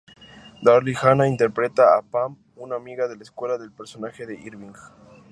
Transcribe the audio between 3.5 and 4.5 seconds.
del personaje de